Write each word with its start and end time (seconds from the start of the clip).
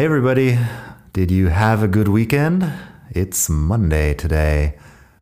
Hey, 0.00 0.06
everybody. 0.06 0.58
Did 1.12 1.30
you 1.30 1.48
have 1.48 1.82
a 1.82 1.86
good 1.86 2.08
weekend? 2.08 2.64
It's 3.10 3.50
Monday 3.50 4.14
today. 4.14 4.78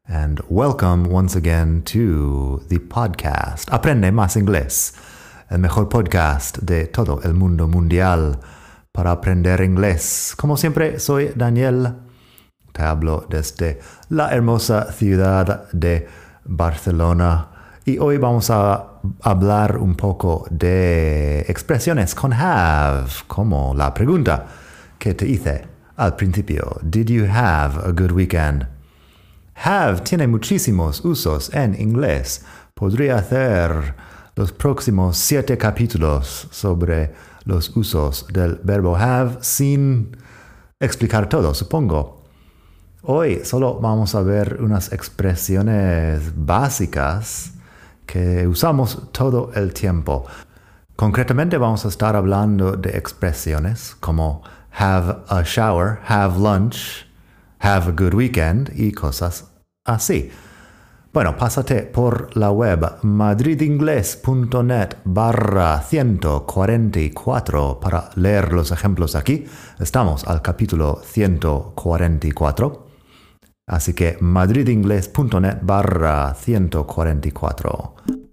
And 0.07 0.41
welcome 0.49 1.03
once 1.11 1.35
again 1.35 1.83
to 1.87 2.63
the 2.69 2.79
podcast 2.79 3.69
Aprende 3.73 4.13
Más 4.13 4.37
Inglés, 4.37 4.93
el 5.51 5.59
mejor 5.59 5.89
podcast 5.89 6.59
de 6.59 6.87
todo 6.87 7.21
el 7.25 7.35
mundo 7.35 7.67
mundial 7.67 8.39
para 8.93 9.11
aprender 9.11 9.61
inglés. 9.63 10.37
Como 10.37 10.57
siempre, 10.57 11.01
soy 11.01 11.33
Daniel. 11.35 11.95
Te 12.73 12.83
hablo 12.83 13.27
desde 13.29 13.81
la 14.11 14.31
hermosa 14.31 14.93
ciudad 14.93 15.69
de 15.73 16.07
Barcelona. 16.45 17.49
Y 17.85 17.99
hoy 17.99 18.17
vamos 18.19 18.49
a 18.51 19.01
hablar 19.23 19.77
un 19.79 19.97
poco 19.97 20.47
de 20.51 21.41
expresiones 21.49 22.15
con 22.15 22.33
have, 22.33 23.11
como 23.27 23.75
la 23.75 23.93
pregunta 23.93 24.47
que 24.99 25.15
te 25.15 25.27
hice 25.27 25.67
al 25.97 26.17
principio. 26.17 26.79
Did 26.83 27.09
you 27.09 27.27
have 27.27 27.77
a 27.85 27.93
good 27.93 28.13
weekend? 28.13 28.67
Have 29.65 30.03
tiene 30.03 30.27
muchísimos 30.27 31.05
usos 31.05 31.53
en 31.53 31.75
inglés. 31.81 32.45
Podría 32.75 33.17
hacer 33.17 33.95
los 34.37 34.53
próximos 34.53 35.17
siete 35.17 35.59
capítulos 35.59 36.47
sobre 36.51 37.13
los 37.45 37.77
usos 37.77 38.27
del 38.33 38.61
verbo 38.63 38.97
have 38.97 39.39
sin 39.41 40.17
explicar 40.79 41.29
todo, 41.29 41.55
supongo. 41.55 42.23
Hoy 43.03 43.41
solo 43.45 43.81
vamos 43.81 44.15
a 44.15 44.23
ver 44.23 44.59
unas 44.61 44.93
expresiones 44.93 46.33
básicas 46.37 47.53
que 48.07 48.47
usamos 48.47 49.11
todo 49.13 49.51
el 49.55 49.73
tiempo. 49.73 50.27
Concretamente 50.95 51.59
vamos 51.59 51.85
a 51.85 51.89
estar 51.89 52.17
hablando 52.17 52.73
de 52.73 52.91
expresiones 52.91 53.97
como 54.01 54.43
have 54.79 55.25
a 55.29 55.45
shower, 55.45 56.01
have 56.05 56.39
lunch, 56.39 57.07
have 57.59 57.89
a 57.89 57.93
good 57.93 58.15
weekend 58.15 58.71
y 58.77 58.93
cosas 58.93 59.51
así. 59.85 60.31
Bueno, 61.13 61.37
pásate 61.37 61.83
por 61.83 62.37
la 62.37 62.53
web 62.53 62.99
madridingles.net 63.03 64.99
barra 65.05 65.83
144 65.83 67.81
para 67.81 68.11
leer 68.15 68.53
los 68.53 68.71
ejemplos 68.71 69.17
aquí. 69.17 69.47
Estamos 69.81 70.25
al 70.25 70.43
capítulo 70.43 71.01
144. 71.03 72.87
Así 73.67 73.95
que 73.95 74.17
madridingles.net 74.21 75.59
barra 75.63 76.35
144. 76.35 78.28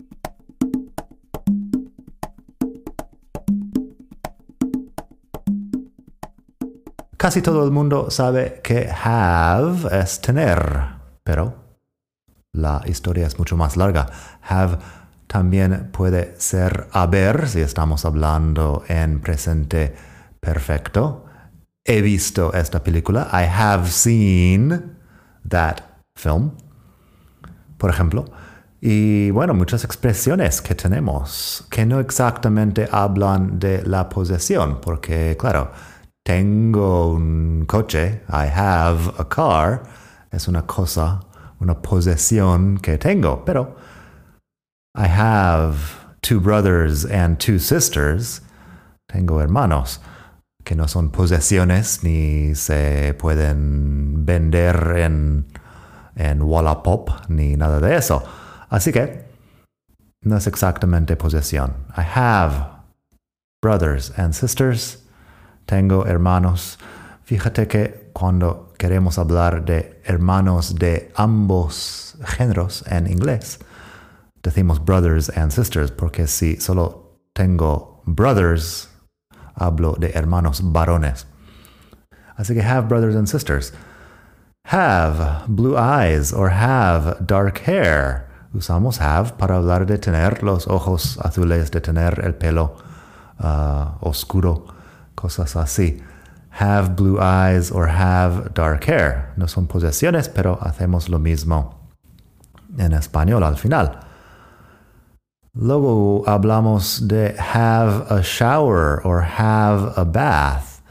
Casi 7.26 7.42
todo 7.42 7.66
el 7.66 7.72
mundo 7.72 8.12
sabe 8.12 8.62
que 8.64 8.88
have 8.88 10.00
es 10.00 10.22
tener, 10.22 10.62
pero 11.24 11.56
la 12.54 12.84
historia 12.86 13.26
es 13.26 13.40
mucho 13.40 13.58
más 13.58 13.78
larga. 13.78 14.06
Have 14.44 14.78
también 15.26 15.90
puede 15.92 16.40
ser 16.40 16.88
haber 16.92 17.50
si 17.50 17.62
estamos 17.62 18.06
hablando 18.06 18.84
en 18.88 19.22
presente 19.22 19.96
perfecto. 20.40 21.26
He 21.84 22.02
visto 22.02 22.54
esta 22.54 22.84
película. 22.84 23.28
I 23.34 23.50
have 23.52 23.90
seen 23.90 25.00
that 25.50 25.78
film, 26.16 26.52
por 27.80 27.90
ejemplo. 27.90 28.26
Y 28.80 29.32
bueno, 29.32 29.56
muchas 29.56 29.84
expresiones 29.84 30.62
que 30.62 30.76
tenemos 30.76 31.66
que 31.72 31.88
no 31.88 32.00
exactamente 32.00 32.88
hablan 32.92 33.58
de 33.58 33.82
la 33.82 34.10
posesión, 34.10 34.80
porque 34.80 35.36
claro, 35.40 35.72
tengo 36.26 37.14
un 37.14 37.66
coche, 37.68 38.22
I 38.30 38.48
have 38.48 39.14
a 39.20 39.26
car, 39.26 39.84
es 40.32 40.48
una 40.48 40.64
cosa, 40.64 41.22
una 41.62 41.76
posesión 41.76 42.80
que 42.82 42.98
tengo, 42.98 43.46
pero 43.46 43.76
I 44.96 45.08
have 45.08 45.78
two 46.22 46.40
brothers 46.40 47.06
and 47.06 47.38
two 47.40 47.60
sisters, 47.60 48.42
tengo 49.08 49.40
hermanos 49.40 50.00
que 50.64 50.76
no 50.76 50.88
son 50.88 51.12
posesiones 51.12 52.04
ni 52.04 52.56
se 52.56 53.14
pueden 53.20 54.26
vender 54.26 54.98
en, 54.98 55.46
en 56.16 56.42
Wallapop 56.42 57.30
ni 57.30 57.56
nada 57.56 57.80
de 57.80 57.96
eso. 57.96 58.24
Así 58.72 58.92
que 58.92 59.26
no 60.24 60.38
es 60.38 60.48
exactamente 60.48 61.16
posesión. 61.16 61.86
I 61.96 62.02
have 62.02 62.66
brothers 63.62 64.12
and 64.18 64.34
sisters. 64.34 65.05
Tengo 65.66 66.06
hermanos. 66.06 66.78
Fíjate 67.24 67.68
que 67.68 68.12
cuando 68.14 68.74
queremos 68.78 69.18
hablar 69.18 69.66
de 69.66 70.02
hermanos 70.06 70.76
de 70.76 71.12
ambos 71.16 72.18
géneros 72.24 72.84
en 72.88 73.08
inglés, 73.08 73.60
decimos 74.44 74.84
brothers 74.84 75.30
and 75.36 75.52
sisters, 75.52 75.92
porque 75.92 76.28
si 76.28 76.58
solo 76.58 77.20
tengo 77.34 78.02
brothers, 78.06 78.90
hablo 79.56 79.96
de 80.00 80.12
hermanos 80.14 80.62
varones. 80.64 81.26
Así 82.38 82.54
que 82.54 82.62
have 82.62 82.88
brothers 82.88 83.16
and 83.16 83.28
sisters. 83.28 83.74
Have 84.66 85.46
blue 85.48 85.78
eyes 85.78 86.34
or 86.34 86.50
have 86.50 87.18
dark 87.26 87.60
hair. 87.66 88.28
Usamos 88.54 89.00
have 89.00 89.34
para 89.38 89.58
hablar 89.58 89.86
de 89.86 89.98
tener 89.98 90.42
los 90.44 90.68
ojos 90.68 91.18
azules, 91.20 91.72
de 91.72 91.82
tener 91.82 92.20
el 92.24 92.36
pelo 92.36 92.76
uh, 93.40 93.98
oscuro, 94.02 94.66
cosas 95.16 95.56
así. 95.56 96.02
Have 96.52 96.96
blue 96.96 97.20
eyes 97.20 97.72
or 97.72 97.90
have 97.90 98.54
dark 98.54 98.86
hair. 98.88 99.34
No 99.36 99.48
son 99.48 99.68
posesiones, 99.68 100.30
pero 100.30 100.58
hacemos 100.62 101.10
lo 101.10 101.20
mismo. 101.20 101.86
en 102.78 102.94
español 102.94 103.44
al 103.44 103.58
final. 103.58 104.00
Luego 105.54 106.24
hablamos 106.28 107.08
de 107.08 107.36
have 107.38 108.06
a 108.10 108.22
shower 108.22 109.02
or 109.06 109.22
have 109.22 109.94
a 109.96 110.04
bath, 110.04 110.82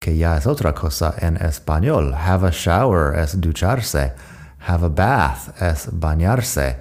que 0.00 0.16
ya 0.16 0.36
es 0.36 0.46
otra 0.46 0.74
cosa 0.74 1.14
en 1.18 1.36
español. 1.36 2.12
Have 2.14 2.46
a 2.46 2.50
shower 2.50 3.14
es 3.18 3.40
ducharse. 3.40 4.12
Have 4.58 4.84
a 4.84 4.88
bath 4.88 5.62
es 5.62 5.88
bañarse. 5.90 6.76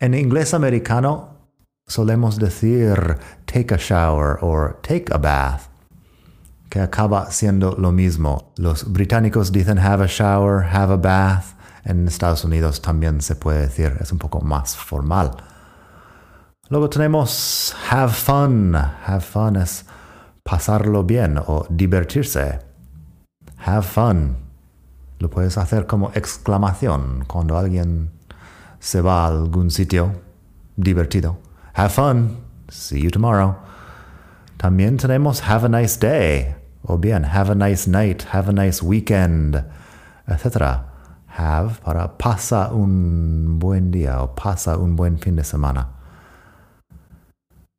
En 0.00 0.14
inglés 0.14 0.54
americano 0.54 1.36
solemos 1.86 2.38
decir 2.38 3.18
take 3.48 3.74
a 3.74 3.78
shower 3.78 4.38
or 4.40 4.78
take 4.82 5.10
a 5.10 5.18
bath, 5.18 5.68
que 6.70 6.80
acaba 6.80 7.30
siendo 7.32 7.74
lo 7.76 7.90
mismo. 7.90 8.52
Los 8.56 8.84
británicos 8.84 9.50
dicen 9.50 9.78
have 9.78 10.00
a 10.00 10.06
shower, 10.06 10.62
have 10.62 10.92
a 10.92 10.96
bath. 10.96 11.54
En 11.84 12.06
Estados 12.06 12.44
Unidos 12.44 12.82
también 12.82 13.22
se 13.22 13.34
puede 13.34 13.62
decir, 13.62 13.96
es 14.00 14.12
un 14.12 14.18
poco 14.18 14.40
más 14.40 14.76
formal. 14.76 15.30
Luego 16.68 16.90
tenemos 16.90 17.74
have 17.90 18.12
fun. 18.12 18.74
Have 18.74 19.22
fun 19.22 19.56
es 19.56 19.86
pasarlo 20.42 21.02
bien 21.02 21.38
o 21.38 21.66
divertirse. 21.70 22.58
Have 23.64 23.82
fun. 23.82 24.36
Lo 25.18 25.30
puedes 25.30 25.56
hacer 25.56 25.86
como 25.86 26.10
exclamación 26.14 27.24
cuando 27.26 27.56
alguien 27.56 28.10
se 28.78 29.00
va 29.00 29.24
a 29.24 29.28
algún 29.28 29.70
sitio 29.70 30.12
divertido. 30.76 31.38
Have 31.74 31.88
fun. 31.88 32.47
See 32.70 33.00
you 33.00 33.10
tomorrow. 33.10 33.56
También 34.58 34.98
tenemos 34.98 35.40
have 35.40 35.64
a 35.64 35.68
nice 35.68 35.96
day. 35.96 36.54
O 36.82 36.96
bien 36.96 37.24
have 37.24 37.50
a 37.50 37.54
nice 37.54 37.86
night, 37.86 38.22
have 38.32 38.48
a 38.48 38.52
nice 38.52 38.82
weekend, 38.82 39.64
etc. 40.26 40.84
Have 41.36 41.80
para 41.82 42.16
pasa 42.18 42.70
un 42.72 43.58
buen 43.58 43.90
día 43.90 44.22
o 44.22 44.34
pasa 44.34 44.76
un 44.78 44.96
buen 44.96 45.18
fin 45.18 45.36
de 45.36 45.44
semana. 45.44 45.88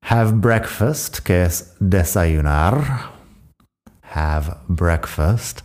Have 0.04 0.34
breakfast, 0.42 1.20
que 1.24 1.44
es 1.44 1.76
desayunar. 1.80 3.12
Have 4.14 4.58
breakfast. 4.68 5.62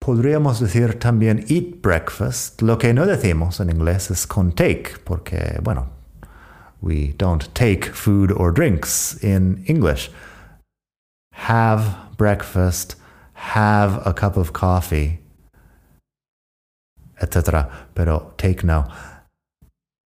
Podríamos 0.00 0.60
decir 0.60 0.98
también 0.98 1.44
eat 1.48 1.82
breakfast. 1.82 2.62
Lo 2.62 2.78
que 2.78 2.94
no 2.94 3.06
decimos 3.06 3.60
en 3.60 3.70
inglés 3.70 4.10
es 4.10 4.26
con 4.26 4.52
take, 4.52 4.98
porque, 5.04 5.58
bueno, 5.62 5.97
we 6.80 7.12
don't 7.18 7.52
take 7.54 7.84
food 7.86 8.30
or 8.32 8.52
drinks 8.52 9.16
in 9.22 9.64
English. 9.66 10.10
Have 11.32 12.16
breakfast, 12.16 12.96
have 13.34 14.06
a 14.06 14.12
cup 14.12 14.36
of 14.36 14.52
coffee, 14.52 15.20
etc. 17.20 17.68
Pero 17.94 18.32
take 18.36 18.64
no. 18.64 18.86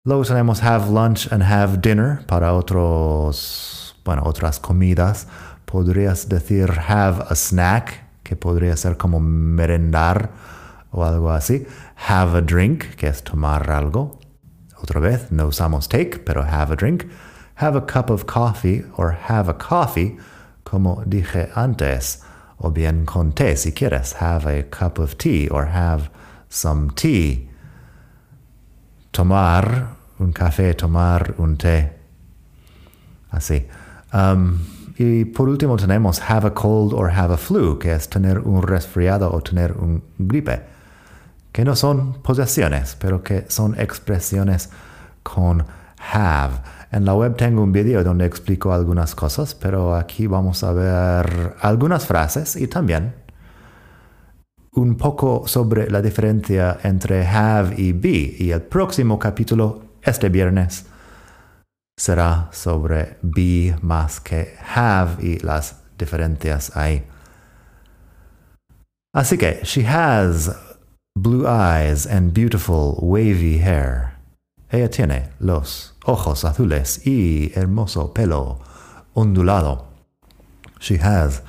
Luego 0.05 0.23
tenemos 0.23 0.61
have 0.61 0.89
lunch 0.89 1.31
and 1.31 1.43
have 1.43 1.81
dinner 1.81 2.23
para 2.27 2.53
otros, 2.53 3.93
bueno, 4.03 4.23
otras 4.23 4.59
comidas. 4.59 5.27
Podrías 5.65 6.27
decir 6.27 6.69
have 6.89 7.21
a 7.29 7.35
snack, 7.35 8.03
que 8.23 8.35
podría 8.35 8.75
ser 8.77 8.97
como 8.97 9.19
merendar 9.19 10.31
o 10.91 11.03
algo 11.03 11.31
así. 11.31 11.67
Have 12.09 12.37
a 12.37 12.41
drink, 12.41 12.95
que 12.95 13.07
es 13.07 13.23
tomar 13.23 13.69
algo. 13.69 14.20
Otra 14.81 14.99
vez, 14.99 15.31
no 15.31 15.47
usamos 15.47 15.87
take, 15.87 16.19
pero 16.25 16.43
have 16.43 16.71
a 16.71 16.75
drink. 16.75 17.05
Have 17.55 17.75
a 17.75 17.81
cup 17.81 18.09
of 18.09 18.25
coffee 18.25 18.83
or 18.97 19.11
have 19.29 19.49
a 19.49 19.53
coffee, 19.53 20.17
como 20.63 21.03
dije 21.05 21.51
antes. 21.55 22.23
O 22.59 22.69
bien 22.69 23.05
con 23.05 23.31
té 23.31 23.55
si 23.55 23.71
quieres. 23.71 24.13
Have 24.13 24.45
a 24.45 24.63
cup 24.63 24.99
of 24.99 25.17
tea 25.17 25.47
or 25.49 25.67
have 25.67 26.09
some 26.49 26.89
tea 26.95 27.47
tomar 29.11 29.95
un 30.19 30.33
café, 30.33 30.73
tomar 30.73 31.35
un 31.37 31.57
té. 31.57 31.91
Así. 33.31 33.67
Um, 34.13 34.59
y 34.97 35.25
por 35.25 35.49
último 35.49 35.77
tenemos 35.77 36.19
have 36.29 36.45
a 36.45 36.51
cold 36.51 36.93
or 36.93 37.09
have 37.09 37.31
a 37.31 37.37
flu, 37.37 37.79
que 37.79 37.93
es 37.93 38.09
tener 38.09 38.39
un 38.39 38.61
resfriado 38.61 39.31
o 39.33 39.41
tener 39.41 39.73
un 39.73 40.03
gripe, 40.17 40.61
que 41.51 41.65
no 41.65 41.75
son 41.75 42.21
posesiones, 42.21 42.95
pero 42.99 43.23
que 43.23 43.45
son 43.49 43.79
expresiones 43.79 44.69
con 45.23 45.65
have. 46.13 46.61
En 46.91 47.05
la 47.05 47.13
web 47.13 47.35
tengo 47.35 47.61
un 47.63 47.71
video 47.71 48.03
donde 48.03 48.25
explico 48.25 48.73
algunas 48.73 49.15
cosas, 49.15 49.55
pero 49.55 49.95
aquí 49.95 50.27
vamos 50.27 50.63
a 50.63 50.73
ver 50.73 51.55
algunas 51.61 52.05
frases 52.05 52.55
y 52.55 52.67
también 52.67 53.13
un 54.73 54.95
poco 54.95 55.47
sobre 55.47 55.89
la 55.89 56.01
diferencia 56.01 56.79
entre 56.83 57.25
have 57.25 57.75
y 57.77 57.91
be. 57.91 58.35
Y 58.39 58.51
el 58.51 58.61
próximo 58.61 59.19
capítulo, 59.19 59.97
este 60.01 60.29
viernes, 60.29 60.85
será 61.97 62.49
sobre 62.51 63.17
be 63.21 63.75
más 63.81 64.19
que 64.19 64.55
have 64.73 65.21
y 65.21 65.39
las 65.39 65.75
diferencias 65.97 66.75
ahí. 66.75 67.05
Así 69.13 69.37
que, 69.37 69.59
she 69.63 69.85
has 69.85 70.70
blue 71.15 71.47
eyes 71.47 72.05
and 72.05 72.33
beautiful 72.33 72.99
wavy 73.01 73.59
hair. 73.59 74.15
Ella 74.71 74.87
tiene 74.87 75.29
los 75.39 75.91
ojos 76.05 76.43
azules 76.43 77.05
y 77.05 77.51
hermoso 77.55 78.13
pelo 78.13 78.61
ondulado. 79.15 79.85
She 80.79 80.97
has 80.97 81.41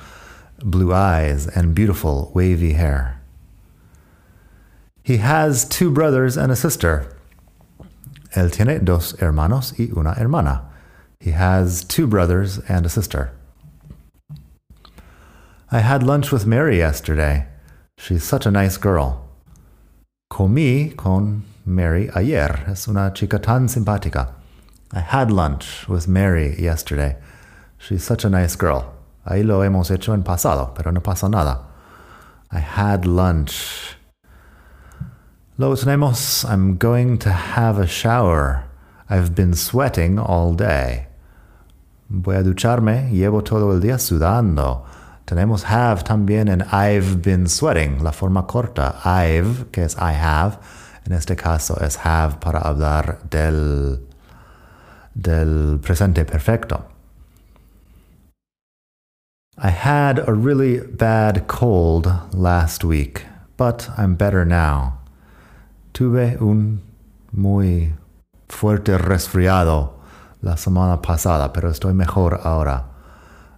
blue 0.63 0.93
eyes, 0.93 1.47
and 1.47 1.75
beautiful 1.75 2.31
wavy 2.33 2.73
hair. 2.73 3.21
He 5.03 5.17
has 5.17 5.65
two 5.65 5.91
brothers 5.91 6.37
and 6.37 6.51
a 6.51 6.55
sister. 6.55 7.07
Él 8.35 8.51
tiene 8.51 8.83
dos 8.83 9.13
hermanos 9.13 9.77
y 9.77 9.89
una 9.95 10.15
hermana. 10.15 10.63
He 11.19 11.31
has 11.31 11.83
two 11.83 12.07
brothers 12.07 12.59
and 12.69 12.85
a 12.85 12.89
sister. 12.89 13.31
I 15.71 15.79
had 15.79 16.03
lunch 16.03 16.31
with 16.31 16.45
Mary 16.45 16.77
yesterday. 16.77 17.47
She's 17.97 18.23
such 18.23 18.45
a 18.45 18.51
nice 18.51 18.77
girl. 18.77 19.22
Comí 20.33 20.95
con 20.95 21.43
Mary 21.63 22.09
ayer. 22.15 22.65
Es 22.67 22.87
una 22.87 23.11
chica 23.13 23.37
tan 23.37 23.67
simpática. 23.67 24.29
I 24.91 24.99
had 24.99 25.29
lunch 25.29 25.87
with 25.87 26.07
Mary 26.07 26.59
yesterday. 26.59 27.17
She's 27.77 28.03
such 28.03 28.25
a 28.25 28.31
nice 28.31 28.55
girl. 28.55 28.95
Ahí 29.27 29.45
lo 29.45 29.61
hemos 29.61 29.91
hecho 29.91 30.11
en 30.11 30.23
pasado, 30.23 30.73
pero 30.73 30.89
no 30.89 31.01
pasa 31.01 31.29
nada. 31.29 31.59
I 32.51 32.57
had 32.57 33.05
lunch. 33.05 33.95
Lo 35.59 35.75
tenemos. 35.75 36.49
I'm 36.49 36.77
going 36.77 37.19
to 37.19 37.31
have 37.31 37.77
a 37.77 37.85
shower. 37.85 38.65
I've 39.07 39.35
been 39.35 39.53
sweating 39.53 40.17
all 40.17 40.55
day. 40.55 41.09
Voy 42.09 42.37
a 42.37 42.43
ducharme. 42.43 43.11
Llevo 43.11 43.43
todo 43.43 43.71
el 43.71 43.81
día 43.81 43.99
sudando. 43.99 44.83
Tenemos 45.25 45.63
have 45.65 46.03
también 46.03 46.49
en 46.49 46.61
I've 46.71 47.21
been 47.21 47.47
sweating, 47.47 48.03
la 48.03 48.11
forma 48.11 48.45
corta. 48.45 48.95
I've, 49.05 49.71
que 49.71 49.83
es 49.83 49.95
I 49.95 50.13
have. 50.13 50.59
En 51.05 51.13
este 51.13 51.35
caso 51.35 51.77
es 51.81 52.05
have 52.05 52.39
para 52.39 52.59
hablar 52.59 53.19
del, 53.29 54.05
del 55.13 55.79
presente 55.81 56.25
perfecto. 56.25 56.85
I 59.57 59.69
had 59.69 60.19
a 60.27 60.33
really 60.33 60.79
bad 60.79 61.47
cold 61.47 62.07
last 62.33 62.83
week, 62.83 63.25
but 63.55 63.89
I'm 63.97 64.15
better 64.15 64.45
now. 64.45 64.99
Tuve 65.93 66.37
un 66.41 66.81
muy 67.31 67.93
fuerte 68.49 68.97
resfriado 68.97 69.99
la 70.41 70.57
semana 70.57 71.01
pasada, 71.01 71.53
pero 71.53 71.69
estoy 71.69 71.93
mejor 71.93 72.39
ahora. 72.43 72.92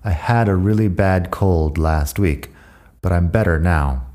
I 0.06 0.12
had 0.12 0.48
a 0.48 0.56
really 0.56 0.88
bad 0.88 1.32
cold 1.32 1.80
last 1.80 2.20
week, 2.20 2.52
but 3.02 3.12
I'm 3.12 3.28
better 3.30 3.60
now. 3.60 4.06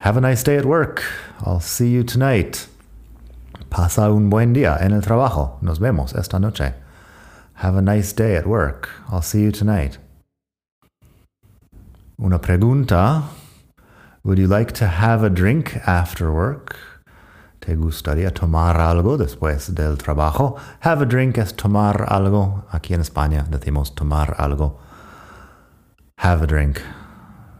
Have 0.00 0.16
a 0.16 0.22
nice 0.22 0.42
day 0.42 0.56
at 0.56 0.64
work. 0.64 1.04
I'll 1.44 1.60
see 1.60 1.90
you 1.90 2.02
tonight. 2.02 2.68
Pasa 3.68 4.10
un 4.10 4.30
buen 4.30 4.54
día 4.54 4.80
en 4.80 4.94
el 4.94 5.02
trabajo. 5.02 5.60
Nos 5.60 5.78
vemos 5.78 6.14
esta 6.14 6.38
noche. 6.38 6.72
Have 7.56 7.76
a 7.76 7.82
nice 7.82 8.14
day 8.14 8.34
at 8.34 8.46
work. 8.46 8.88
I'll 9.12 9.20
see 9.20 9.42
you 9.42 9.52
tonight. 9.52 9.98
Una 12.18 12.38
pregunta. 12.38 13.24
Would 14.24 14.38
you 14.38 14.46
like 14.46 14.72
to 14.72 14.86
have 14.86 15.22
a 15.22 15.28
drink 15.28 15.76
after 15.86 16.32
work? 16.32 16.78
¿Te 17.68 17.76
gustaría 17.76 18.32
tomar 18.32 18.80
algo 18.80 19.18
después 19.18 19.74
del 19.74 19.98
trabajo? 19.98 20.56
Have 20.80 21.02
a 21.02 21.06
drink 21.06 21.36
es 21.36 21.54
tomar 21.54 22.06
algo. 22.08 22.64
Aquí 22.70 22.94
en 22.94 23.02
España 23.02 23.44
decimos 23.50 23.94
tomar 23.94 24.34
algo. 24.38 24.78
Have 26.16 26.44
a 26.44 26.46
drink. 26.46 26.78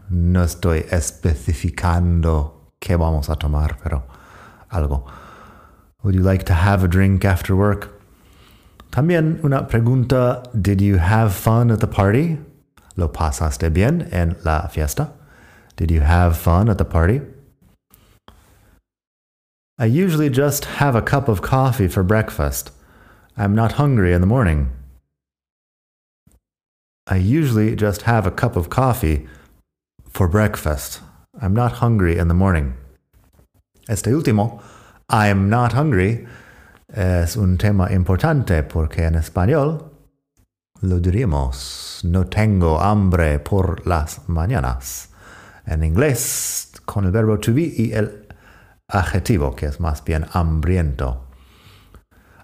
No 0.09 0.41
estoy 0.41 0.83
especificando 0.89 2.71
qué 2.79 2.95
vamos 2.95 3.29
a 3.29 3.35
tomar, 3.35 3.77
pero 3.83 4.07
algo. 4.69 5.05
Would 6.01 6.15
you 6.15 6.23
like 6.23 6.43
to 6.45 6.55
have 6.55 6.83
a 6.83 6.87
drink 6.87 7.23
after 7.23 7.53
work? 7.53 7.91
También 8.89 9.39
una 9.43 9.67
pregunta. 9.67 10.41
Did 10.59 10.81
you 10.81 10.97
have 10.97 11.35
fun 11.35 11.69
at 11.69 11.81
the 11.81 11.87
party? 11.87 12.39
¿Lo 12.95 13.11
pasaste 13.11 13.69
bien 13.69 14.09
en 14.11 14.37
la 14.43 14.69
fiesta? 14.69 15.13
Did 15.77 15.91
you 15.91 16.01
have 16.01 16.35
fun 16.35 16.67
at 16.67 16.79
the 16.79 16.85
party? 16.85 17.21
I 19.81 19.85
usually 19.85 20.29
just 20.29 20.65
have 20.65 20.93
a 20.93 21.01
cup 21.01 21.29
of 21.29 21.41
coffee 21.41 21.87
for 21.87 22.03
breakfast. 22.03 22.71
I'm 23.37 23.55
not 23.55 23.79
hungry 23.79 24.11
in 24.11 24.19
the 24.19 24.27
morning. 24.27 24.71
I 27.07 27.15
usually 27.15 27.77
just 27.77 28.01
have 28.01 28.27
a 28.27 28.31
cup 28.31 28.57
of 28.57 28.69
coffee 28.69 29.25
for 30.09 30.27
breakfast. 30.27 30.99
I'm 31.41 31.53
not 31.53 31.79
hungry 31.79 32.17
in 32.17 32.27
the 32.27 32.33
morning. 32.33 32.73
Este 33.87 34.07
último, 34.07 34.61
I'm 35.09 35.49
not 35.49 35.71
hungry, 35.71 36.27
es 36.93 37.37
un 37.37 37.57
tema 37.57 37.87
importante 37.89 38.63
porque 38.63 39.05
en 39.05 39.15
español 39.15 39.89
lo 40.81 40.99
diríamos 40.99 42.03
no 42.03 42.25
tengo 42.25 42.81
hambre 42.81 43.39
por 43.39 43.81
las 43.85 44.27
mañanas. 44.27 45.07
En 45.65 45.83
inglés, 45.83 46.73
con 46.85 47.05
el 47.05 47.11
verbo 47.11 47.37
to 47.37 47.53
be 47.53 47.73
y 47.77 47.93
el 47.93 48.28
adjetivo, 48.89 49.55
que 49.55 49.67
es 49.67 49.79
más 49.79 50.03
bien 50.03 50.25
hambriento. 50.33 51.25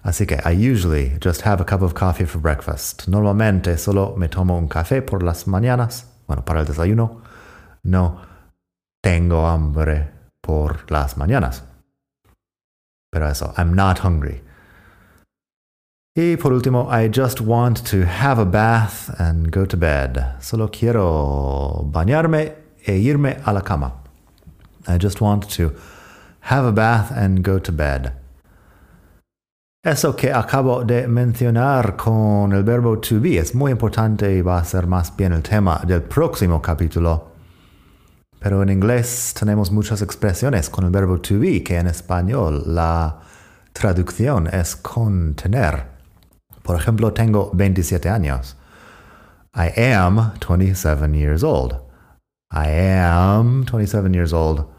Así 0.02 0.24
que 0.24 0.36
I 0.44 0.54
usually 0.54 1.18
just 1.20 1.42
have 1.42 1.60
a 1.60 1.64
cup 1.64 1.82
of 1.82 1.94
coffee 1.94 2.26
for 2.26 2.40
breakfast. 2.40 3.08
Normalmente 3.08 3.76
solo 3.76 4.14
me 4.16 4.28
tomo 4.28 4.56
un 4.56 4.68
café 4.68 5.02
por 5.02 5.22
las 5.22 5.46
mañanas, 5.48 6.06
bueno, 6.28 6.44
para 6.44 6.60
el 6.60 6.66
desayuno. 6.66 7.22
No 7.82 8.20
tengo 9.02 9.46
hambre 9.46 10.08
por 10.40 10.90
las 10.90 11.16
mañanas. 11.16 11.64
Pero 13.10 13.28
eso, 13.28 13.52
I'm 13.56 13.74
not 13.74 13.98
hungry. 14.04 14.42
Y 16.14 16.36
por 16.36 16.52
último, 16.52 16.88
I 16.90 17.08
just 17.08 17.40
want 17.40 17.84
to 17.90 18.06
have 18.06 18.38
a 18.38 18.44
bath 18.44 19.10
and 19.18 19.50
go 19.50 19.66
to 19.66 19.76
bed. 19.76 20.40
Solo 20.40 20.68
quiero 20.68 21.84
bañarme 21.90 22.54
e 22.86 22.96
irme 22.96 23.40
a 23.44 23.52
la 23.52 23.60
cama. 23.60 23.92
I 24.88 24.98
just 24.98 25.20
want 25.20 25.48
to 25.56 25.72
have 26.48 26.66
a 26.66 26.72
bath 26.72 27.10
and 27.12 27.42
go 27.42 27.58
to 27.58 27.72
bed. 27.72 28.12
Eso 29.84 30.16
que 30.16 30.32
acabo 30.32 30.84
de 30.84 31.06
mencionar 31.06 31.96
con 31.96 32.52
el 32.52 32.64
verbo 32.64 32.98
to 32.98 33.20
be 33.20 33.38
es 33.38 33.54
muy 33.54 33.70
importante 33.70 34.34
y 34.34 34.42
va 34.42 34.58
a 34.58 34.64
ser 34.64 34.86
más 34.86 35.16
bien 35.16 35.32
el 35.32 35.42
tema 35.42 35.80
del 35.86 36.02
próximo 36.02 36.60
capítulo. 36.60 37.32
Pero 38.40 38.62
en 38.62 38.68
inglés 38.68 39.32
tenemos 39.38 39.70
muchas 39.70 40.02
expresiones 40.02 40.68
con 40.70 40.84
el 40.84 40.90
verbo 40.90 41.20
to 41.20 41.38
be 41.38 41.62
que 41.62 41.78
en 41.78 41.86
español 41.86 42.64
la 42.66 43.20
traducción 43.72 44.48
es 44.48 44.74
contener. 44.76 45.84
Por 46.62 46.76
ejemplo, 46.76 47.12
tengo 47.12 47.50
27 47.54 48.08
años. 48.08 48.56
I 49.54 49.70
am 49.94 50.32
27 50.40 51.14
years 51.14 51.44
old. 51.44 51.76
I 52.50 52.68
am 52.98 53.64
27 53.64 54.12
years 54.12 54.32
old. 54.32 54.75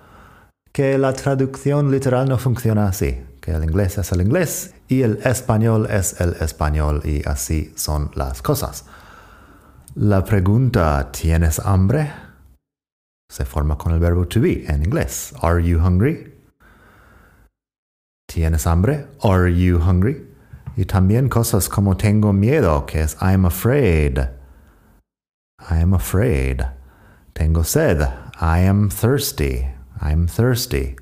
Que 0.77 0.95
la 0.99 1.11
traducción 1.11 1.89
literal 1.89 2.29
no 2.29 2.37
funciona 2.37 2.87
así. 2.87 3.19
Que 3.41 3.49
el 3.49 3.63
inglés 3.63 3.97
es 3.97 4.11
el 4.11 4.21
inglés 4.21 4.75
y 4.87 5.01
el 5.01 5.17
español 5.25 5.87
es 5.89 6.21
el 6.21 6.33
español 6.39 7.01
y 7.03 7.27
así 7.27 7.73
son 7.75 8.11
las 8.13 8.43
cosas. 8.43 8.85
La 9.95 10.23
pregunta 10.23 11.11
¿tienes 11.11 11.57
hambre? 11.57 12.13
se 13.27 13.43
forma 13.43 13.75
con 13.75 13.91
el 13.91 13.99
verbo 13.99 14.27
to 14.27 14.39
be 14.39 14.65
en 14.67 14.83
inglés. 14.83 15.33
Are 15.41 15.59
you 15.63 15.79
hungry? 15.79 16.31
¿Tienes 18.27 18.67
hambre? 18.67 19.07
Are 19.23 19.51
you 19.51 19.79
hungry? 19.79 20.27
Y 20.75 20.85
también 20.85 21.27
cosas 21.27 21.69
como 21.69 21.97
tengo 21.97 22.33
miedo, 22.33 22.85
que 22.85 23.01
es 23.01 23.17
I'm 23.19 23.47
afraid. 23.47 24.19
I 25.59 25.81
am 25.81 25.95
afraid. 25.95 26.61
Tengo 27.33 27.63
sed. 27.63 28.01
I 28.39 28.59
am 28.59 28.89
thirsty. 28.91 29.76
I'm 30.01 30.27
thirsty. 30.27 30.95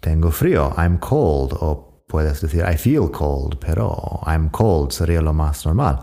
Tengo 0.00 0.30
frío. 0.30 0.72
I'm 0.76 0.98
cold. 0.98 1.52
O 1.60 2.02
puedes 2.08 2.40
decir 2.40 2.64
I 2.64 2.76
feel 2.76 3.10
cold, 3.10 3.58
pero 3.58 4.20
I'm 4.26 4.50
cold 4.50 4.92
sería 4.92 5.20
lo 5.20 5.32
más 5.32 5.64
normal. 5.64 5.98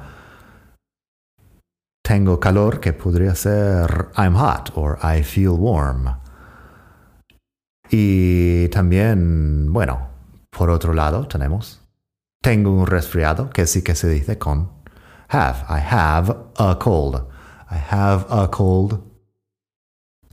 Tengo 2.03 2.39
calor, 2.39 2.79
que 2.79 2.93
podría 2.93 3.35
ser 3.35 4.09
I'm 4.17 4.35
hot 4.35 4.71
or 4.75 4.97
I 5.03 5.23
feel 5.23 5.51
warm. 5.51 6.09
Y 7.89 8.69
también, 8.69 9.71
bueno, 9.71 10.09
por 10.49 10.69
otro 10.69 10.93
lado 10.93 11.27
tenemos 11.27 11.81
tengo 12.41 12.71
un 12.71 12.87
resfriado, 12.87 13.51
que 13.51 13.67
sí 13.67 13.83
que 13.83 13.93
se 13.93 14.09
dice 14.09 14.39
con 14.39 14.71
have. 15.29 15.63
I 15.69 15.79
have 15.79 16.35
a 16.57 16.75
cold. 16.79 17.27
I 17.69 17.77
have 17.77 18.25
a 18.29 18.47
cold. 18.49 19.10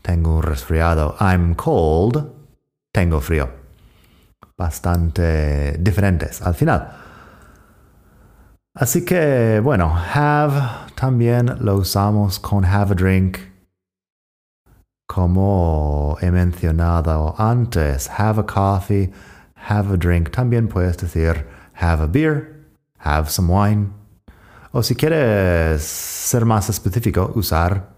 Tengo 0.09 0.37
un 0.37 0.43
resfriado. 0.43 1.17
I'm 1.21 1.55
cold. 1.55 2.33
Tengo 2.91 3.21
frío. 3.21 3.50
Bastante 4.57 5.77
diferentes 5.79 6.41
al 6.41 6.55
final. 6.55 6.88
Así 8.73 9.05
que, 9.05 9.61
bueno, 9.62 9.95
have 10.15 10.62
también 10.95 11.59
lo 11.61 11.77
usamos 11.77 12.38
con 12.38 12.65
have 12.65 12.93
a 12.93 12.95
drink. 12.95 13.37
Como 15.07 16.17
he 16.23 16.31
mencionado 16.31 17.35
antes, 17.37 18.09
have 18.09 18.41
a 18.41 18.47
coffee, 18.47 19.12
have 19.69 19.93
a 19.93 19.99
drink. 19.99 20.31
También 20.31 20.69
puedes 20.69 20.97
decir 20.97 21.47
have 21.75 22.03
a 22.03 22.07
beer, 22.07 22.65
have 23.00 23.29
some 23.29 23.53
wine. 23.53 23.91
O 24.73 24.83
si 24.83 24.95
quieres 24.95 25.83
ser 25.83 26.47
más 26.47 26.71
específico, 26.71 27.31
usar 27.35 27.98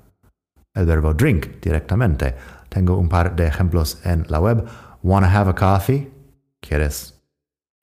el 0.74 0.86
verbo 0.86 1.12
drink 1.14 1.60
directamente. 1.60 2.34
Tengo 2.68 2.96
un 2.98 3.08
par 3.08 3.34
de 3.34 3.46
ejemplos 3.46 4.00
en 4.04 4.26
la 4.28 4.40
web. 4.40 4.68
Wanna 5.02 5.28
have 5.28 5.48
a 5.48 5.54
coffee? 5.54 6.10
¿Quieres 6.62 7.14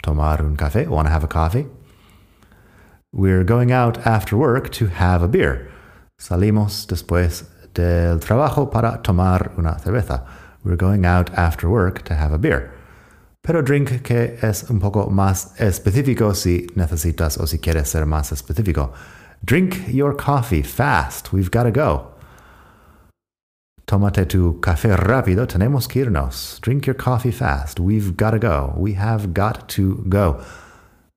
tomar 0.01 0.41
un 0.43 0.55
café? 0.55 0.87
Wanna 0.87 1.09
have 1.09 1.23
a 1.23 1.27
coffee? 1.27 1.67
We're 3.11 3.43
going 3.43 3.71
out 3.71 3.97
after 4.05 4.37
work 4.37 4.69
to 4.73 4.87
have 4.87 5.23
a 5.23 5.27
beer. 5.27 5.69
Salimos 6.19 6.87
después 6.87 7.45
del 7.73 8.19
trabajo 8.19 8.69
para 8.71 9.01
tomar 9.01 9.51
una 9.57 9.77
cerveza. 9.79 10.25
We're 10.63 10.77
going 10.77 11.05
out 11.05 11.29
after 11.37 11.69
work 11.69 12.03
to 12.05 12.15
have 12.15 12.31
a 12.33 12.37
beer. 12.37 12.71
Pero 13.43 13.61
drink 13.61 14.03
que 14.03 14.37
es 14.41 14.69
un 14.69 14.79
poco 14.79 15.09
más 15.09 15.53
específico 15.59 16.33
si 16.33 16.67
necesitas 16.75 17.37
o 17.37 17.47
si 17.47 17.59
quieres 17.59 17.87
ser 17.87 18.05
más 18.05 18.31
específico. 18.31 18.93
Drink 19.43 19.87
your 19.87 20.13
coffee 20.13 20.61
fast. 20.61 21.31
We've 21.31 21.49
got 21.49 21.63
to 21.63 21.71
go. 21.71 22.16
Tómate 23.89 24.25
tu 24.25 24.59
café 24.59 24.97
rápido. 24.97 25.47
Tenemos 25.47 25.87
que 25.87 26.01
irnos. 26.01 26.59
Drink 26.59 26.87
your 26.87 26.93
coffee 26.93 27.31
fast. 27.31 27.79
We've 27.79 28.17
got 28.17 28.31
to 28.31 28.39
go. 28.39 28.73
We 28.75 28.95
have 28.95 29.33
got 29.33 29.69
to 29.69 30.03
go. 30.09 30.43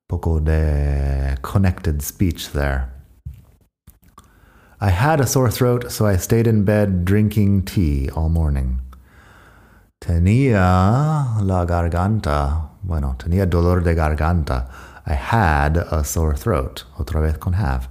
Poco 0.09 0.39
de 0.39 1.37
connected 1.43 2.01
speech 2.01 2.53
there. 2.53 2.93
I 4.81 4.91
had 4.91 5.21
a 5.21 5.27
sore 5.27 5.51
throat, 5.51 5.91
so 5.91 6.07
I 6.07 6.17
stayed 6.17 6.47
in 6.47 6.63
bed 6.63 7.05
drinking 7.05 7.65
tea 7.65 8.09
all 8.15 8.29
morning. 8.29 8.81
Tenía 10.01 11.43
la 11.43 11.67
garganta, 11.67 12.71
bueno, 12.85 13.17
tenía 13.19 13.51
dolor 13.51 13.83
de 13.83 13.97
garganta. 13.97 14.71
I 15.07 15.15
had 15.15 15.77
a 15.77 16.05
sore 16.05 16.37
throat, 16.37 16.85
otra 17.01 17.21
vez 17.21 17.37
con 17.37 17.55
have. 17.55 17.89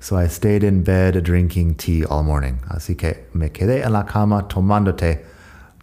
So 0.00 0.16
I 0.16 0.28
stayed 0.28 0.64
in 0.64 0.82
bed 0.82 1.22
drinking 1.22 1.74
tea 1.74 2.04
all 2.04 2.24
morning. 2.24 2.54
Así 2.68 2.96
que 2.96 3.28
me 3.34 3.50
quedé 3.50 3.84
en 3.84 3.92
la 3.92 4.04
cama 4.04 4.48
tomando 4.48 4.94
té 4.94 5.24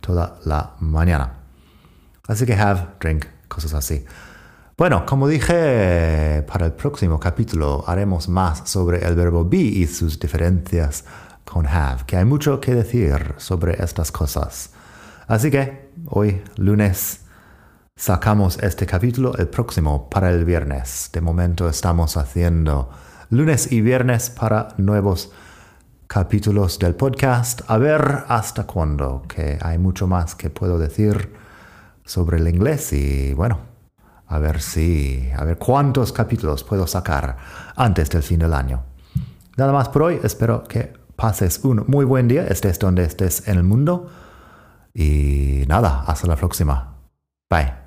toda 0.02 0.40
la 0.46 0.72
mañana. 0.80 1.34
Así 2.28 2.46
que 2.48 2.56
have, 2.56 2.96
drink, 3.00 3.28
cosas 3.48 3.76
así. 3.76 4.04
Bueno, 4.76 5.06
como 5.06 5.28
dije, 5.28 6.44
para 6.48 6.66
el 6.66 6.74
próximo 6.74 7.20
capítulo 7.20 7.84
haremos 7.88 8.28
más 8.28 8.68
sobre 8.68 9.06
el 9.06 9.16
verbo 9.16 9.46
be 9.46 9.58
y 9.58 9.86
sus 9.86 10.20
diferencias 10.20 11.04
con 11.46 11.68
have, 11.68 12.04
que 12.06 12.18
hay 12.18 12.26
mucho 12.26 12.60
que 12.60 12.74
decir 12.74 13.36
sobre 13.38 13.82
estas 13.82 14.12
cosas. 14.12 14.72
Así 15.28 15.52
que 15.52 15.92
hoy, 16.08 16.42
lunes, 16.56 17.22
sacamos 17.96 18.58
este 18.64 18.88
capítulo, 18.88 19.36
el 19.38 19.48
próximo 19.48 20.10
para 20.10 20.32
el 20.32 20.44
viernes. 20.44 21.12
De 21.14 21.22
momento 21.22 21.70
estamos 21.70 22.18
haciendo 22.18 22.90
lunes 23.30 23.72
y 23.72 23.82
viernes 23.82 24.30
para 24.30 24.70
nuevos 24.78 25.32
capítulos 26.08 26.80
del 26.80 26.96
podcast. 26.96 27.62
A 27.68 27.78
ver 27.78 28.24
hasta 28.28 28.66
cuándo, 28.66 29.24
que 29.28 29.58
hay 29.62 29.78
mucho 29.78 30.08
más 30.08 30.36
que 30.36 30.50
puedo 30.50 30.80
decir 30.80 31.34
sobre 32.06 32.38
el 32.38 32.48
inglés 32.48 32.94
y 32.94 33.34
bueno, 33.34 33.60
a 34.28 34.40
ver 34.40 34.62
si, 34.62 35.30
a 35.36 35.44
ver 35.44 35.58
cuántos 35.58 36.12
capítulos 36.14 36.64
puedo 36.64 36.88
sacar 36.88 37.38
antes 37.76 38.10
del 38.10 38.24
fin 38.24 38.40
del 38.40 38.54
año. 38.54 38.84
Nada 39.58 39.74
más 39.74 39.90
por 39.90 40.04
hoy, 40.04 40.20
espero 40.24 40.64
que 40.64 40.94
pases 41.16 41.60
un 41.64 41.84
muy 41.88 42.06
buen 42.06 42.28
día, 42.28 42.46
estés 42.48 42.80
donde 42.80 43.04
estés 43.04 43.48
en 43.48 43.58
el 43.58 43.64
mundo. 43.64 44.10
Y 44.94 45.64
nada, 45.68 46.04
hasta 46.08 46.28
la 46.28 46.36
próxima. 46.36 46.96
Bye. 47.50 47.87